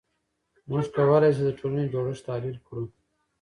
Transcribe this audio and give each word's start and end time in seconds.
موږ 0.69 0.83
کولای 0.95 1.29
شو 1.35 1.43
د 1.47 1.51
ټولنې 1.59 1.91
جوړښت 1.93 2.23
تحلیل 2.27 2.57
کړو. 2.65 2.83